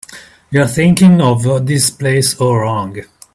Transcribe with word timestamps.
You're 0.49 0.65
thinking 0.65 1.21
of 1.21 1.43
this 1.67 1.91
place 1.91 2.33
all 2.39 2.57
wrong. 2.57 3.01